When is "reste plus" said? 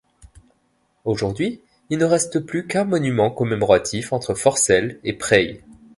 2.05-2.65